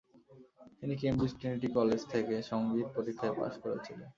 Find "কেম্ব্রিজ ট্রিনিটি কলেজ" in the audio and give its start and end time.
1.01-2.01